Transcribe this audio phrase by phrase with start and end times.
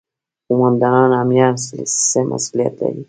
[0.47, 1.47] قوماندان امنیه
[2.09, 2.99] څه مسوولیت لري؟